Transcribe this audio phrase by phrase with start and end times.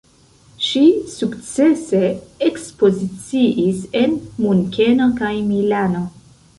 [0.67, 0.79] Ŝi
[1.15, 2.01] sukcese
[2.49, 6.09] ekspoziciis en Munkeno kaj Milano.